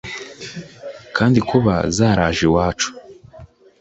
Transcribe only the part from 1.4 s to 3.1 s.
kuba zaraje iwacu